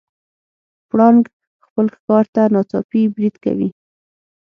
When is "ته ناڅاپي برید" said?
2.33-3.35